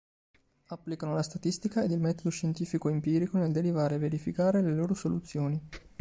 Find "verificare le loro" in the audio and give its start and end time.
3.99-4.95